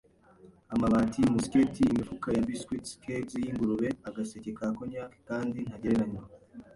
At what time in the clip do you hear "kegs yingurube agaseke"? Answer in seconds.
3.03-4.49